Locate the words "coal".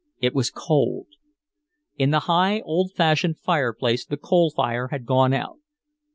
4.17-4.49